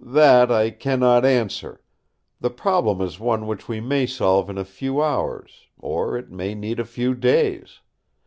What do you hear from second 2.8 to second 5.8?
is one which we may solve in a few hours;